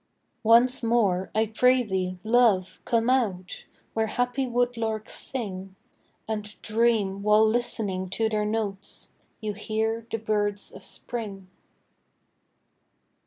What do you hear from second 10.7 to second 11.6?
of Spring.